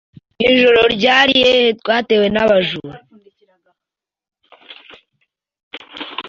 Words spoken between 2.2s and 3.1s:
nabajura?